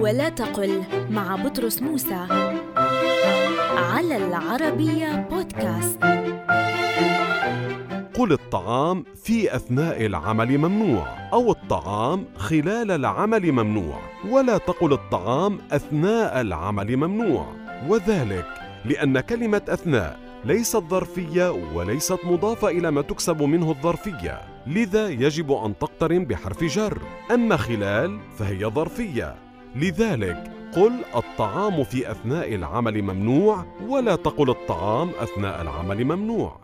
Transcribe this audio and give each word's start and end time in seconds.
ولا 0.00 0.28
تقل 0.28 0.82
مع 1.10 1.36
بطرس 1.36 1.82
موسى 1.82 2.26
على 3.76 4.16
العربية 4.16 5.28
بودكاست. 5.30 5.98
قل 8.14 8.32
الطعام 8.32 9.04
في 9.24 9.56
أثناء 9.56 10.06
العمل 10.06 10.58
ممنوع 10.58 11.06
أو 11.32 11.50
الطعام 11.50 12.24
خلال 12.36 12.90
العمل 12.90 13.52
ممنوع 13.52 13.98
ولا 14.30 14.58
تقل 14.58 14.92
الطعام 14.92 15.58
أثناء 15.72 16.40
العمل 16.40 16.96
ممنوع. 16.96 17.46
وذلك 17.88 18.46
لأن 18.84 19.20
كلمة 19.20 19.62
أثناء 19.68 20.18
ليست 20.44 20.76
ظرفية 20.90 21.50
وليست 21.74 22.18
مضافة 22.24 22.68
إلى 22.68 22.90
ما 22.90 23.02
تكسب 23.02 23.42
منه 23.42 23.70
الظرفية 23.70 24.40
لذا 24.66 25.08
يجب 25.08 25.52
أن 25.52 25.78
تقترن 25.78 26.24
بحرف 26.24 26.64
جر. 26.64 26.98
أما 27.34 27.56
خلال 27.56 28.18
فهي 28.38 28.64
ظرفية. 28.66 29.43
لذلك 29.76 30.50
قل 30.76 30.92
الطعام 31.16 31.84
في 31.84 32.10
أثناء 32.10 32.54
العمل 32.54 33.02
ممنوع 33.02 33.64
ولا 33.88 34.16
تقل 34.16 34.50
الطعام 34.50 35.10
أثناء 35.20 35.62
العمل 35.62 36.04
ممنوع. 36.04 36.60